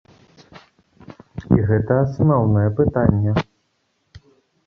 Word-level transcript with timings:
І 1.57 1.67
гэта 1.71 1.93
асноўнае 2.05 2.65
пытанне. 2.79 3.31